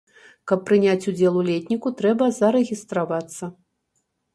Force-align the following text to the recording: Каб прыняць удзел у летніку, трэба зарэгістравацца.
Каб 0.51 0.63
прыняць 0.69 1.07
удзел 1.11 1.39
у 1.43 1.45
летніку, 1.51 1.95
трэба 2.03 2.33
зарэгістравацца. 2.41 3.57